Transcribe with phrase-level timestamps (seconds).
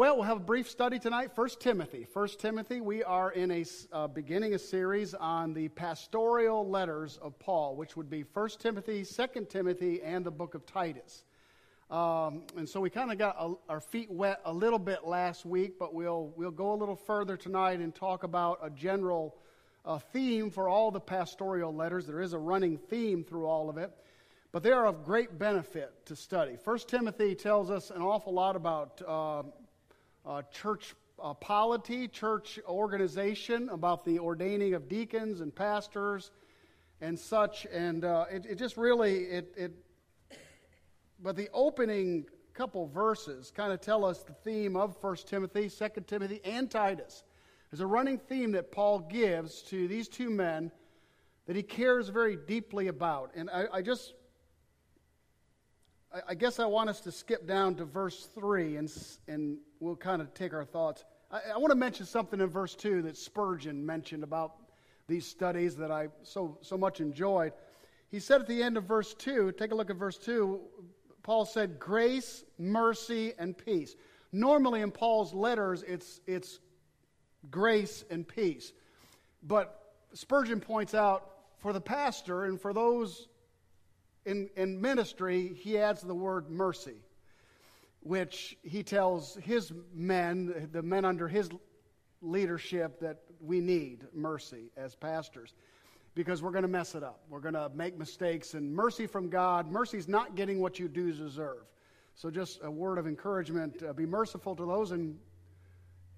[0.00, 1.32] Well, we'll have a brief study tonight.
[1.34, 2.04] First Timothy.
[2.04, 7.38] First Timothy, we are in a uh, beginning a series on the pastoral letters of
[7.38, 11.24] Paul, which would be First Timothy, Second Timothy, and the book of Titus.
[11.90, 15.44] Um, and so we kind of got a, our feet wet a little bit last
[15.44, 19.36] week, but we'll we'll go a little further tonight and talk about a general
[19.84, 22.06] uh, theme for all the pastoral letters.
[22.06, 23.90] There is a running theme through all of it,
[24.50, 26.56] but they are of great benefit to study.
[26.56, 29.02] First Timothy tells us an awful lot about.
[29.06, 29.42] Uh,
[30.26, 36.30] uh, church uh, polity, church organization, about the ordaining of deacons and pastors
[37.00, 37.66] and such.
[37.72, 39.72] And uh, it, it, just really, it, it,
[41.22, 45.88] but the opening couple verses kind of tell us the theme of 1 Timothy, 2
[46.06, 47.24] Timothy, and Titus.
[47.70, 50.72] There's a running theme that Paul gives to these two men
[51.46, 53.30] that he cares very deeply about.
[53.34, 54.14] And I, I just
[56.28, 58.92] I guess I want us to skip down to verse 3 and,
[59.28, 61.04] and we'll kind of take our thoughts.
[61.30, 64.54] I, I want to mention something in verse 2 that Spurgeon mentioned about
[65.06, 67.52] these studies that I so, so much enjoyed.
[68.10, 70.60] He said at the end of verse 2, take a look at verse 2,
[71.22, 73.94] Paul said, Grace, mercy, and peace.
[74.32, 76.58] Normally in Paul's letters, it's, it's
[77.52, 78.72] grace and peace.
[79.44, 83.28] But Spurgeon points out for the pastor and for those
[84.26, 86.96] in, in ministry, he adds the word mercy,
[88.00, 91.48] which he tells his men, the men under his
[92.22, 95.54] leadership, that we need mercy as pastors
[96.14, 97.20] because we're going to mess it up.
[97.28, 98.54] We're going to make mistakes.
[98.54, 101.64] And mercy from God, mercy is not getting what you do deserve.
[102.14, 105.16] So, just a word of encouragement uh, be merciful to those in,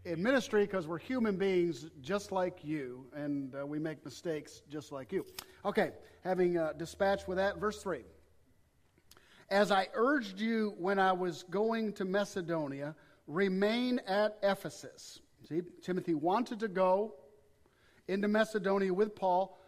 [0.04, 4.92] in ministry because we're human beings just like you, and uh, we make mistakes just
[4.92, 5.24] like you.
[5.64, 5.90] Okay,
[6.24, 8.02] having uh, dispatched with that, verse 3.
[9.50, 12.94] As I urged you when I was going to Macedonia,
[13.26, 15.20] remain at Ephesus.
[15.48, 17.14] See, Timothy wanted to go
[18.08, 19.58] into Macedonia with Paul,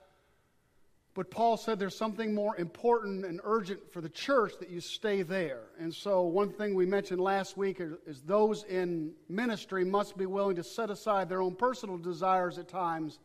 [1.14, 5.22] but Paul said there's something more important and urgent for the church that you stay
[5.22, 5.62] there.
[5.78, 10.56] And so, one thing we mentioned last week is those in ministry must be willing
[10.56, 13.20] to set aside their own personal desires at times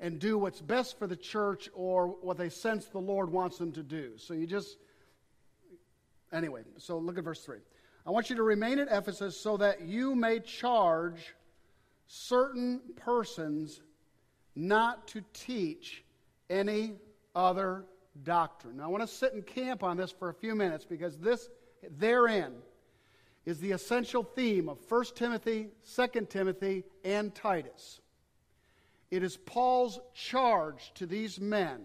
[0.00, 3.72] and do what's best for the church or what they sense the Lord wants them
[3.72, 4.12] to do.
[4.16, 4.78] So you just,
[6.32, 7.58] anyway, so look at verse 3.
[8.06, 11.34] I want you to remain at Ephesus so that you may charge
[12.06, 13.82] certain persons
[14.54, 16.04] not to teach
[16.48, 16.94] any
[17.38, 17.84] other
[18.24, 18.78] doctrine.
[18.78, 21.48] Now, I want to sit and camp on this for a few minutes because this,
[21.98, 22.52] therein,
[23.46, 28.00] is the essential theme of 1 Timothy, 2 Timothy, and Titus.
[29.10, 31.80] It is Paul's charge to these men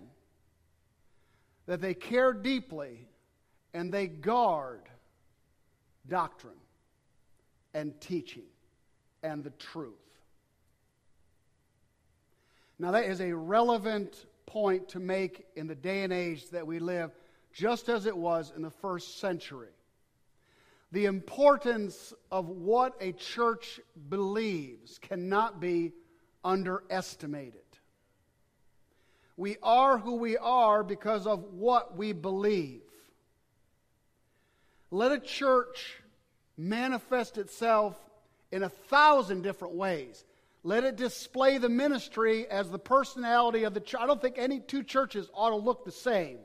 [1.67, 3.07] that they care deeply
[3.73, 4.81] and they guard
[6.07, 6.53] doctrine
[7.73, 8.43] and teaching
[9.21, 9.93] and the truth.
[12.77, 16.79] Now, that is a relevant point to make in the day and age that we
[16.79, 17.11] live,
[17.53, 19.69] just as it was in the first century.
[20.91, 25.93] The importance of what a church believes cannot be
[26.43, 27.61] underestimated.
[29.35, 32.81] We are who we are because of what we believe.
[34.91, 35.97] Let a church
[36.55, 37.97] manifest itself
[38.51, 40.23] in a thousand different ways.
[40.63, 43.99] Let it display the ministry as the personality of the church.
[44.01, 46.39] I don't think any two churches ought to look the same.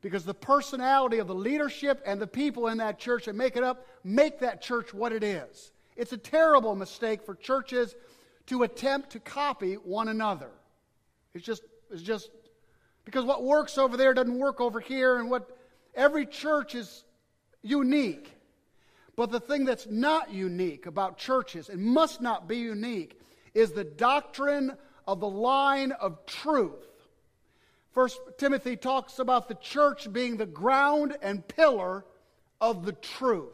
[0.00, 3.62] Because the personality of the leadership and the people in that church that make it
[3.62, 5.70] up make that church what it is.
[5.94, 7.94] It's a terrible mistake for churches
[8.46, 10.50] to attempt to copy one another.
[11.34, 12.30] It's just, it's just
[13.04, 15.56] because what works over there doesn't work over here, and what
[15.94, 17.04] every church is
[17.62, 18.32] unique.
[19.16, 23.20] But the thing that's not unique about churches and must not be unique
[23.54, 26.86] is the doctrine of the line of truth.
[27.92, 32.06] First Timothy talks about the church being the ground and pillar
[32.60, 33.52] of the truth.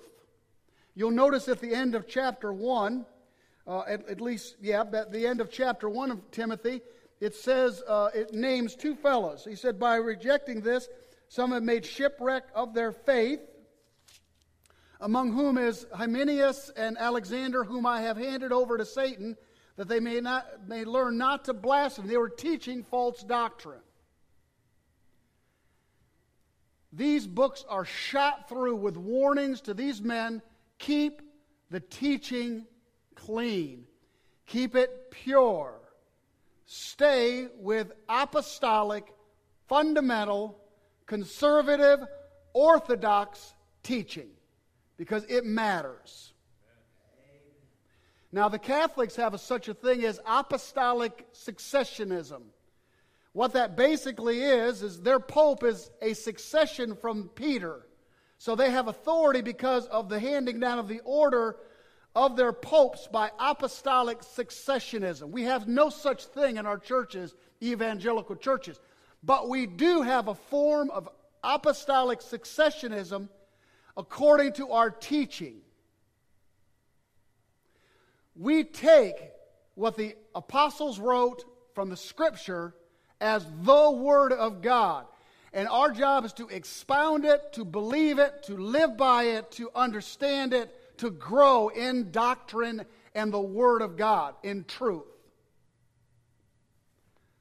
[0.95, 3.05] You'll notice at the end of chapter 1,
[3.67, 6.83] uh, at, at, least, yeah, at the end of chapter 1 of Timothy,
[7.21, 9.45] it says, uh, it names two fellows.
[9.45, 10.89] He said, By rejecting this,
[11.29, 13.41] some have made shipwreck of their faith
[15.01, 19.37] among whom is Hymenaeus and Alexander, whom I have handed over to Satan,
[19.77, 22.09] that they may, not, may learn not to blaspheme.
[22.09, 23.81] They were teaching false doctrine.
[26.93, 30.43] These books are shot through with warnings to these men
[30.79, 31.23] keep
[31.71, 32.67] the teaching
[33.15, 33.85] clean,
[34.47, 35.79] keep it pure,
[36.65, 39.05] stay with apostolic,
[39.69, 40.59] fundamental,
[41.07, 42.01] conservative,
[42.55, 44.31] orthodox teaching
[44.99, 46.33] because it matters.
[48.31, 52.43] Now, the Catholics have a, such a thing as apostolic successionism.
[53.33, 57.87] What that basically is, is their pope is a succession from Peter.
[58.37, 61.57] So they have authority because of the handing down of the order
[62.15, 65.31] of their popes by apostolic successionism.
[65.31, 68.81] We have no such thing in our churches, evangelical churches.
[69.23, 71.09] But we do have a form of
[71.43, 73.29] apostolic successionism
[73.99, 75.57] according to our teaching.
[78.37, 79.17] We take
[79.75, 82.75] what the apostles wrote from the scripture
[83.21, 85.07] as the Word of God.
[85.53, 89.71] And our job is to expound it, to believe it, to live by it, to
[89.75, 92.85] understand it, to grow in doctrine
[93.15, 95.03] and the Word of God, in truth.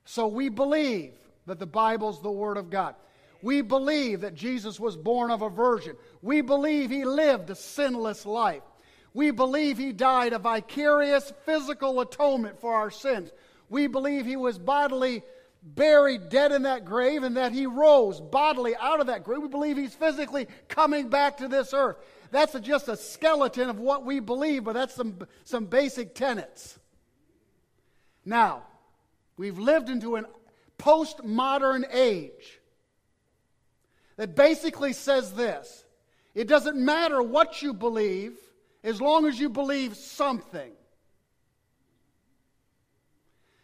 [0.05, 1.13] So we believe
[1.45, 2.95] that the Bible's the Word of God.
[3.41, 5.95] We believe that Jesus was born of a virgin.
[6.21, 8.63] We believe he lived a sinless life.
[9.13, 13.31] We believe he died a vicarious physical atonement for our sins.
[13.69, 15.23] We believe he was bodily
[15.63, 19.41] buried dead in that grave and that he rose bodily out of that grave.
[19.41, 21.97] We believe he's physically coming back to this earth.
[22.31, 26.77] That's a, just a skeleton of what we believe, but that's some, some basic tenets.
[28.25, 28.63] Now,
[29.37, 30.25] we've lived into an
[30.77, 32.59] postmodern age
[34.17, 35.85] that basically says this
[36.35, 38.33] it doesn't matter what you believe
[38.83, 40.71] as long as you believe something.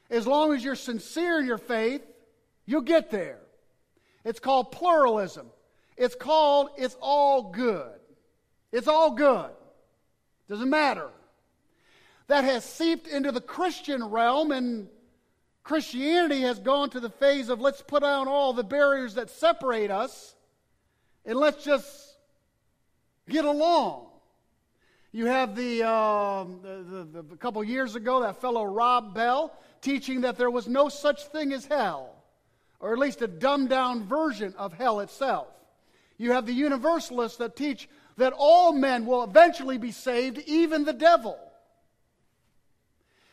[0.09, 2.03] As long as you're sincere in your faith,
[2.65, 3.39] you'll get there.
[4.23, 5.47] It's called pluralism.
[5.97, 7.99] It's called it's all good.
[8.71, 9.51] It's all good.
[10.49, 11.09] Doesn't matter.
[12.27, 14.87] That has seeped into the Christian realm, and
[15.63, 19.91] Christianity has gone to the phase of let's put down all the barriers that separate
[19.91, 20.35] us
[21.25, 22.17] and let's just
[23.29, 24.07] get along.
[25.11, 29.53] You have the, uh, the, the, the, a couple years ago, that fellow Rob Bell
[29.81, 32.15] teaching that there was no such thing as hell,
[32.79, 35.47] or at least a dumbed down version of hell itself.
[36.17, 37.87] You have the universalists that teach
[38.17, 41.37] that all men will eventually be saved, even the devil.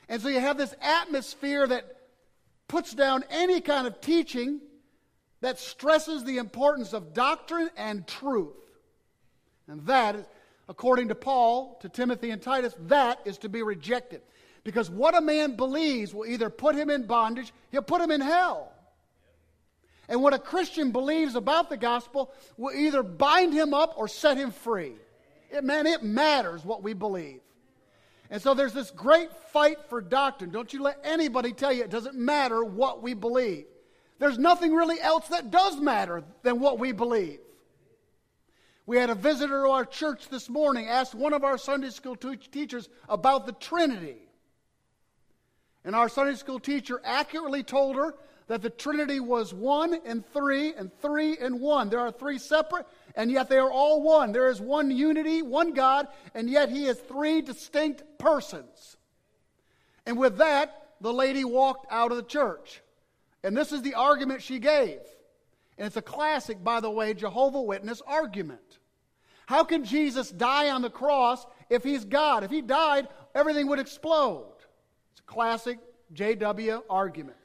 [0.08, 1.84] And so you have this atmosphere that
[2.68, 4.60] puts down any kind of teaching
[5.40, 8.56] that stresses the importance of doctrine and truth.
[9.68, 10.28] And that,
[10.68, 14.22] according to Paul, to Timothy and Titus, that is to be rejected.
[14.64, 18.20] Because what a man believes will either put him in bondage, he'll put him in
[18.20, 18.72] hell.
[20.08, 24.36] And what a Christian believes about the gospel will either bind him up or set
[24.36, 24.94] him free.
[25.50, 27.40] It, man, it matters what we believe.
[28.28, 30.50] And so there's this great fight for doctrine.
[30.50, 33.66] Don't you let anybody tell you it doesn't matter what we believe.
[34.20, 37.40] There's nothing really else that does matter than what we believe.
[38.84, 42.16] We had a visitor to our church this morning asked one of our Sunday school
[42.16, 44.18] teachers about the Trinity.
[45.84, 48.14] And our Sunday school teacher accurately told her
[48.48, 51.88] that the Trinity was one and three and three and one.
[51.88, 54.32] There are three separate, and yet they are all one.
[54.32, 58.98] There is one unity, one God, and yet He is three distinct persons.
[60.04, 62.82] And with that, the lady walked out of the church.
[63.42, 65.00] And this is the argument she gave.
[65.78, 68.78] And it's a classic, by the way, Jehovah Witness argument.
[69.46, 72.44] How can Jesus die on the cross if he's God?
[72.44, 74.52] If he died, everything would explode.
[75.12, 75.78] It's a classic
[76.14, 77.36] JW argument.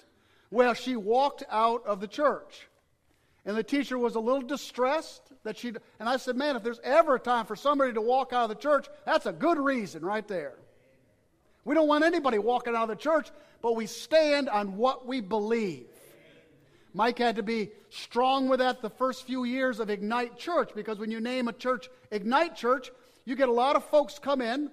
[0.52, 2.68] Well, she walked out of the church.
[3.46, 6.80] And the teacher was a little distressed that she and I said, "Man, if there's
[6.84, 10.04] ever a time for somebody to walk out of the church, that's a good reason
[10.04, 10.58] right there."
[11.66, 13.30] We don't want anybody walking out of the church,
[13.62, 15.88] but we stand on what we believe.
[16.94, 20.98] Mike had to be strong with that the first few years of Ignite Church because
[20.98, 22.90] when you name a church Ignite Church,
[23.26, 24.72] you get a lot of folks come in,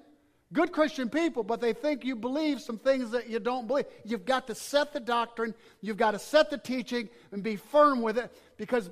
[0.52, 3.86] good Christian people, but they think you believe some things that you don't believe.
[4.04, 8.02] You've got to set the doctrine, you've got to set the teaching and be firm
[8.02, 8.90] with it because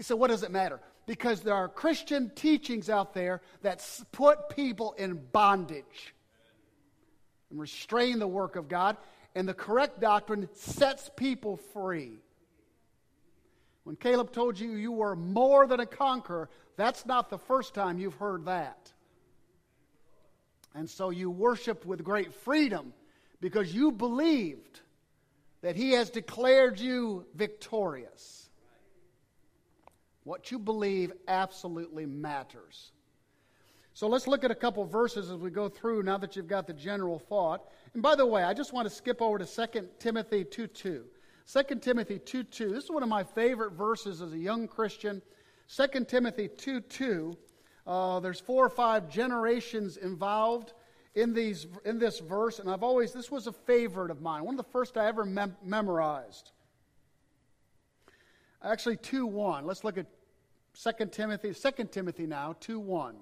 [0.00, 0.80] so what does it matter?
[1.06, 6.13] Because there are Christian teachings out there that put people in bondage
[7.54, 8.96] and restrain the work of God,
[9.36, 12.18] and the correct doctrine sets people free.
[13.84, 17.96] When Caleb told you you were more than a conqueror, that's not the first time
[17.96, 18.92] you've heard that.
[20.74, 22.92] And so you worshiped with great freedom
[23.40, 24.80] because you believed
[25.62, 28.48] that he has declared you victorious.
[30.24, 32.90] What you believe absolutely matters.
[33.94, 36.66] So let's look at a couple verses as we go through now that you've got
[36.66, 37.70] the general thought.
[37.94, 41.04] And by the way, I just want to skip over to 2 Timothy 2 2.
[41.46, 42.72] 2 Timothy 2 2.
[42.72, 45.22] This is one of my favorite verses as a young Christian.
[45.68, 47.36] 2 Timothy 2 2.
[47.86, 50.72] Uh, there's four or five generations involved
[51.14, 54.54] in, these, in this verse, and I've always, this was a favorite of mine, one
[54.54, 56.50] of the first I ever mem- memorized.
[58.60, 59.64] Actually, 2 1.
[59.64, 60.06] Let's look at
[60.82, 63.14] 2 Timothy, 2 Timothy now, 2 1.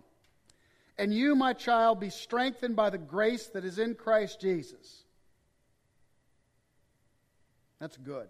[0.98, 5.04] And you, my child, be strengthened by the grace that is in Christ Jesus.
[7.80, 8.28] That's good.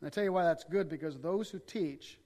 [0.00, 2.18] And I tell you why that's good because those who teach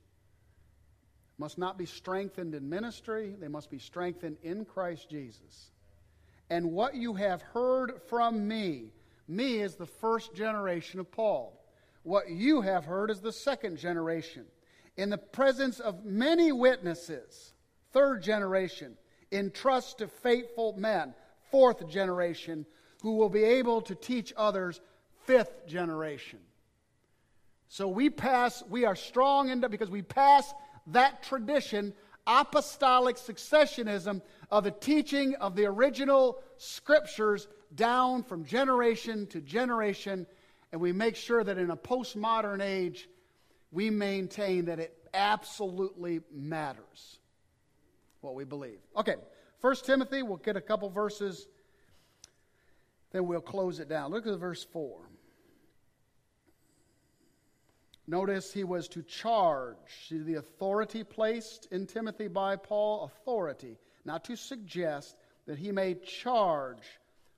[1.38, 5.70] must not be strengthened in ministry, they must be strengthened in Christ Jesus.
[6.48, 8.92] And what you have heard from me,
[9.28, 11.62] me is the first generation of Paul.
[12.02, 14.46] What you have heard is the second generation.
[14.96, 17.52] In the presence of many witnesses,
[17.92, 18.96] third generation,
[19.30, 21.14] in trust to faithful men,
[21.50, 22.66] fourth generation,
[23.02, 24.80] who will be able to teach others,
[25.24, 26.38] fifth generation.
[27.68, 30.54] So we pass, we are strong in because we pass
[30.88, 31.92] that tradition,
[32.26, 40.26] apostolic successionism of the teaching of the original scriptures down from generation to generation,
[40.72, 43.08] and we make sure that in a postmodern age,
[43.72, 47.18] we maintain that it absolutely matters
[48.26, 48.80] what we believe.
[48.96, 49.14] Okay,
[49.60, 51.48] First Timothy, we'll get a couple verses,
[53.12, 54.10] then we'll close it down.
[54.10, 55.00] Look at verse 4.
[58.06, 59.76] Notice he was to charge.
[60.08, 63.04] See the authority placed in Timothy by Paul?
[63.04, 63.78] Authority.
[64.04, 65.16] Not to suggest
[65.46, 66.82] that he may charge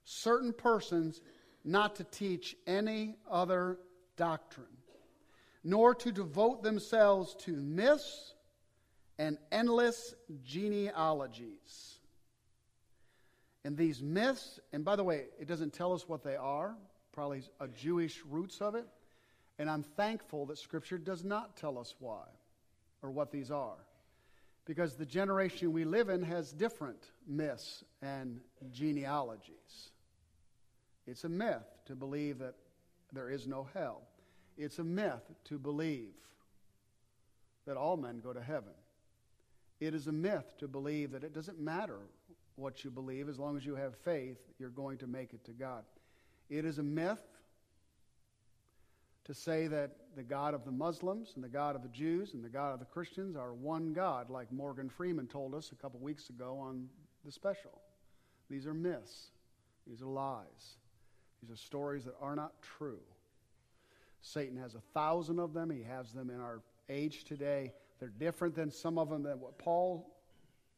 [0.03, 1.21] certain persons
[1.63, 3.79] not to teach any other
[4.17, 4.67] doctrine,
[5.63, 8.35] nor to devote themselves to myths
[9.19, 11.99] and endless genealogies.
[13.65, 16.75] And these myths, and by the way, it doesn't tell us what they are,
[17.11, 18.87] probably a Jewish roots of it.
[19.59, 22.23] And I'm thankful that Scripture does not tell us why
[23.01, 23.75] or what these are.
[24.65, 28.39] Because the generation we live in has different myths and
[28.71, 29.91] genealogies.
[31.05, 32.55] It's a myth to believe that
[33.11, 34.03] there is no hell.
[34.57, 36.13] It's a myth to believe
[37.65, 38.73] that all men go to heaven.
[39.79, 41.99] It is a myth to believe that it doesn't matter
[42.55, 45.51] what you believe as long as you have faith, you're going to make it to
[45.51, 45.83] God.
[46.49, 47.23] It is a myth
[49.25, 52.43] to say that the God of the Muslims and the God of the Jews and
[52.43, 55.99] the God of the Christians are one God, like Morgan Freeman told us a couple
[55.99, 56.89] weeks ago on
[57.23, 57.79] the special.
[58.49, 59.27] These are myths,
[59.87, 60.77] these are lies,
[61.41, 62.99] these are stories that are not true.
[64.21, 67.71] Satan has a thousand of them, he has them in our age today.
[67.99, 70.15] They're different than some of them that Paul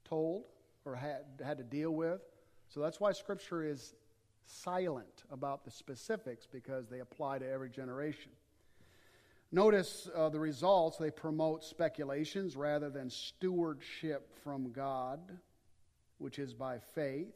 [0.05, 0.45] told
[0.85, 2.21] or had, had to deal with.
[2.69, 3.93] So that's why Scripture is
[4.45, 8.31] silent about the specifics because they apply to every generation.
[9.51, 10.97] Notice uh, the results.
[10.97, 15.19] They promote speculations rather than stewardship from God,
[16.17, 17.33] which is by faith.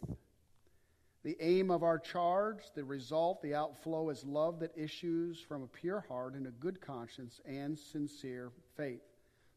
[1.24, 5.68] The aim of our charge, the result, the outflow is love that issues from a
[5.68, 9.02] pure heart and a good conscience and sincere faith.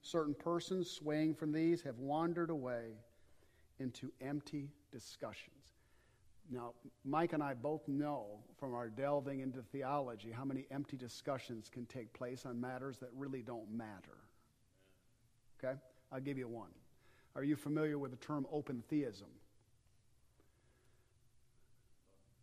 [0.02, 2.92] Certain persons swaying from these have wandered away
[3.78, 5.54] into empty discussions.
[6.50, 6.72] Now,
[7.04, 11.84] Mike and I both know from our delving into theology how many empty discussions can
[11.86, 14.18] take place on matters that really don't matter.
[15.62, 15.78] Okay?
[16.10, 16.70] I'll give you one.
[17.36, 19.28] Are you familiar with the term open theism?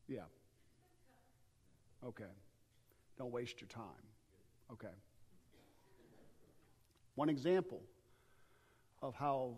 [0.07, 0.21] Yeah.
[2.05, 2.23] Okay.
[3.17, 3.83] Don't waste your time.
[4.71, 4.93] Okay.
[7.15, 7.81] One example
[9.01, 9.55] of how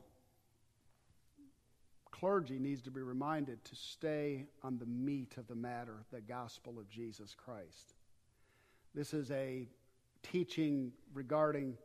[2.11, 6.79] clergy needs to be reminded to stay on the meat of the matter, the gospel
[6.79, 7.93] of Jesus Christ.
[8.95, 9.67] This is a
[10.23, 11.77] teaching regarding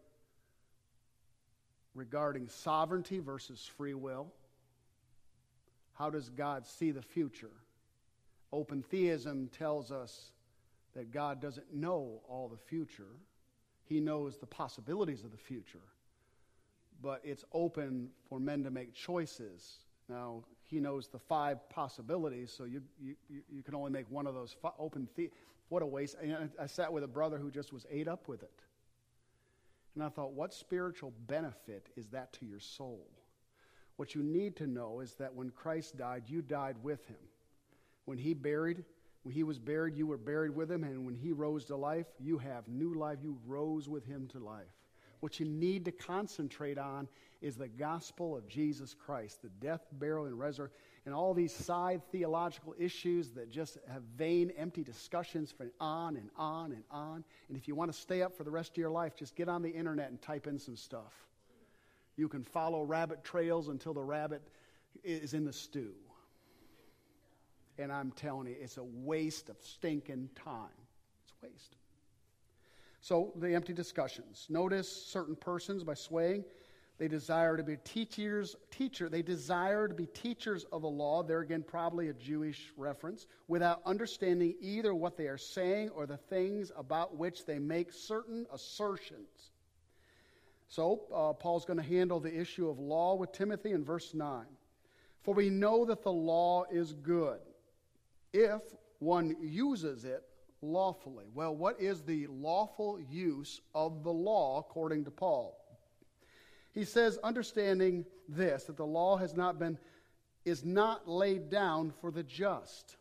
[1.94, 4.32] regarding sovereignty versus free will.
[5.92, 7.50] How does God see the future?
[8.50, 10.32] Open theism tells us
[10.94, 13.08] that God doesn't know all the future.
[13.84, 15.78] He knows the possibilities of the future.
[17.00, 22.64] But it's open for men to make choices now, he knows the five possibilities, so
[22.64, 23.14] you, you,
[23.50, 25.08] you can only make one of those open.
[25.16, 25.30] The-
[25.68, 26.16] what a waste.
[26.20, 28.62] And I sat with a brother who just was ate up with it.
[29.94, 33.08] And I thought, what spiritual benefit is that to your soul?
[33.96, 37.16] What you need to know is that when Christ died, you died with him.
[38.04, 38.84] When he buried,
[39.22, 42.06] when he was buried, you were buried with him, and when he rose to life,
[42.18, 43.18] you have new life.
[43.22, 44.64] You rose with him to life.
[45.20, 47.06] What you need to concentrate on
[47.40, 50.76] is the gospel of Jesus Christ, the death, burial, and resurrection,
[51.06, 56.28] and all these side theological issues that just have vain, empty discussions for on and
[56.36, 57.22] on and on.
[57.48, 59.48] And if you want to stay up for the rest of your life, just get
[59.48, 61.14] on the internet and type in some stuff.
[62.16, 64.42] You can follow rabbit trails until the rabbit
[65.04, 65.94] is in the stew.
[67.78, 70.68] And I'm telling you, it's a waste of stinking time.
[71.24, 71.76] It's waste.
[73.00, 74.46] So, the empty discussions.
[74.48, 76.44] Notice certain persons by swaying
[77.02, 79.08] they desire to be teachers, teacher.
[79.08, 81.24] They desire to be teachers of the law.
[81.24, 86.16] There again, probably a Jewish reference, without understanding either what they are saying or the
[86.16, 89.50] things about which they make certain assertions.
[90.68, 94.46] So, uh, Paul's going to handle the issue of law with Timothy in verse 9.
[95.22, 97.40] For we know that the law is good
[98.32, 98.62] if
[98.98, 100.22] one uses it
[100.62, 101.26] lawfully.
[101.34, 105.58] Well, what is the lawful use of the law according to Paul?
[106.72, 109.78] He says, understanding this, that the law has not been,
[110.44, 112.96] is not laid down for the just.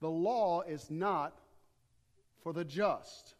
[0.00, 1.38] The law is not
[2.42, 3.34] for the just,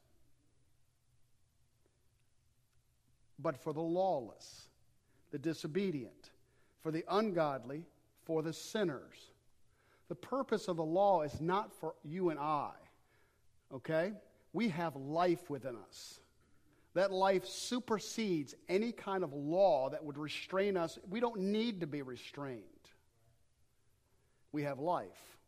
[3.38, 4.68] but for the lawless,
[5.32, 6.30] the disobedient,
[6.82, 7.84] for the ungodly,
[8.24, 9.31] for the sinners.
[10.12, 12.72] The purpose of the law is not for you and I,
[13.72, 14.12] okay?
[14.52, 16.20] We have life within us.
[16.92, 20.98] That life supersedes any kind of law that would restrain us.
[21.08, 22.60] We don't need to be restrained.
[24.52, 25.38] We have life.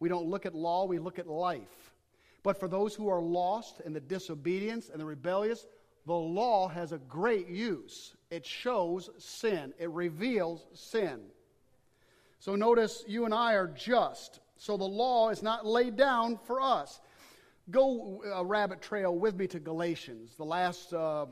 [0.00, 1.92] We don't look at law, we look at life.
[2.42, 5.66] But for those who are lost and the disobedience and the rebellious,
[6.06, 8.16] the law has a great use.
[8.30, 11.20] It shows sin, it reveals sin.
[12.38, 14.40] So notice you and I are just.
[14.56, 17.00] So the law is not laid down for us.
[17.70, 21.26] Go a rabbit trail with me to Galatians, the last uh, uh,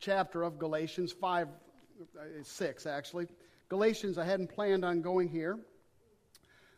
[0.00, 3.26] chapter of Galatians, 5, uh, 6 actually.
[3.68, 5.58] Galatians, I hadn't planned on going here.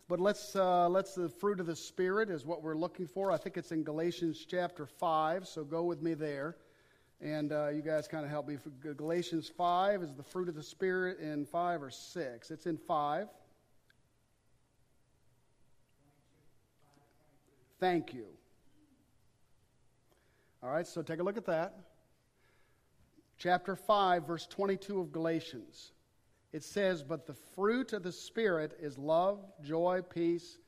[0.08, 3.30] But let's, uh, let's, the fruit of the Spirit is what we're looking for.
[3.30, 6.56] I think it's in Galatians chapter 5, so go with me there.
[7.20, 8.56] And uh, you guys kind of help me.
[8.96, 12.50] Galatians 5 is the fruit of the Spirit in 5 or 6.
[12.50, 13.28] It's in 5.
[17.80, 18.26] Thank you.
[20.62, 21.74] All right, so take a look at that.
[23.36, 25.92] Chapter 5, verse 22 of Galatians.
[26.52, 30.58] It says, But the fruit of the Spirit is love, joy, peace,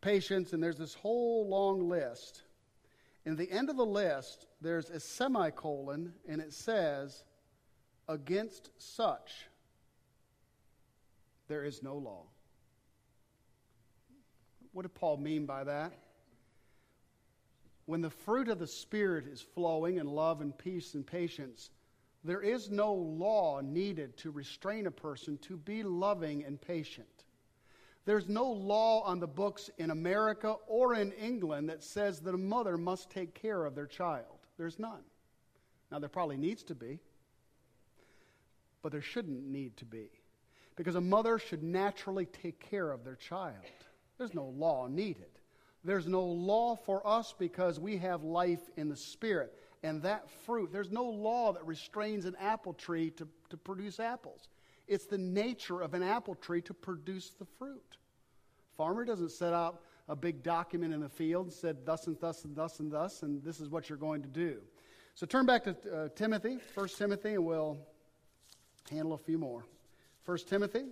[0.00, 2.42] patience, and there's this whole long list.
[3.24, 7.24] In the end of the list, there's a semicolon, and it says,
[8.08, 9.46] Against such
[11.48, 12.24] there is no law.
[14.72, 15.92] What did Paul mean by that?
[17.86, 21.70] when the fruit of the Spirit is flowing in love and peace and patience,
[22.24, 27.08] there is no law needed to restrain a person to be loving and patient.
[28.04, 32.38] There's no law on the books in America or in England that says that a
[32.38, 34.38] mother must take care of their child.
[34.58, 35.02] There's none.
[35.90, 36.98] Now, there probably needs to be,
[38.82, 40.08] but there shouldn't need to be.
[40.74, 43.64] Because a mother should naturally take care of their child.
[44.18, 45.26] There's no law needed.
[45.84, 49.52] There's no law for us because we have life in the Spirit.
[49.82, 54.48] And that fruit, there's no law that restrains an apple tree to, to produce apples.
[54.88, 57.96] It's the nature of an apple tree to produce the fruit.
[58.76, 62.44] Farmer doesn't set out a big document in the field and said thus and thus
[62.44, 64.60] and thus and thus, and this is what you're going to do.
[65.14, 67.78] So turn back to uh, Timothy, 1 Timothy, and we'll
[68.90, 69.64] handle a few more.
[70.24, 70.84] 1 Timothy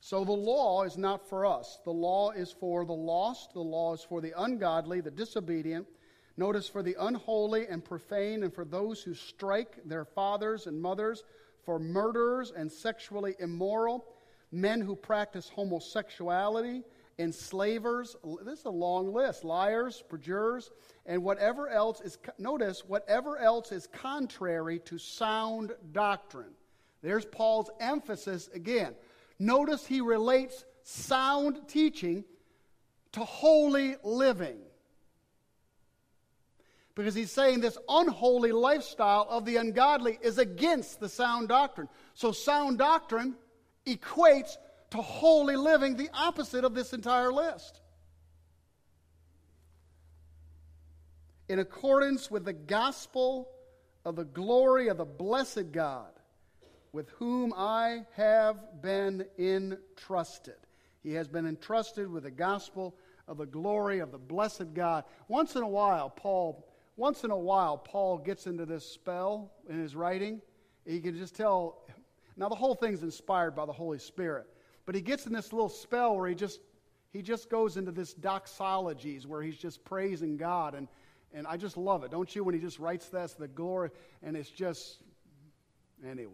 [0.00, 1.78] so the law is not for us.
[1.84, 5.86] The law is for the lost, the law is for the ungodly, the disobedient.
[6.38, 11.22] Notice for the unholy and profane, and for those who strike their fathers and mothers,
[11.64, 14.06] for murderers and sexually immoral,
[14.52, 16.82] men who practice homosexuality,
[17.18, 18.16] enslavers.
[18.44, 20.70] This is a long list liars, perjurers,
[21.06, 26.52] and whatever else is, notice, whatever else is contrary to sound doctrine.
[27.02, 28.94] There's Paul's emphasis again.
[29.38, 32.24] Notice he relates sound teaching
[33.12, 34.58] to holy living.
[36.94, 41.88] Because he's saying this unholy lifestyle of the ungodly is against the sound doctrine.
[42.14, 43.36] So, sound doctrine
[43.86, 44.56] equates
[44.90, 47.80] to holy living, the opposite of this entire list.
[51.48, 53.48] In accordance with the gospel
[54.04, 56.10] of the glory of the blessed God
[56.92, 60.56] with whom I have been entrusted.
[61.02, 62.96] He has been entrusted with the gospel
[63.28, 65.04] of the glory of the blessed God.
[65.28, 66.66] Once in a while, Paul,
[67.00, 70.42] once in a while, Paul gets into this spell in his writing.
[70.86, 71.82] He can just tell.
[72.36, 74.46] Now, the whole thing's inspired by the Holy Spirit,
[74.84, 76.60] but he gets in this little spell where he just
[77.10, 80.88] he just goes into this doxologies where he's just praising God and
[81.32, 82.44] and I just love it, don't you?
[82.44, 83.90] When he just writes this, the glory,
[84.22, 84.98] and it's just
[86.08, 86.32] Anyway,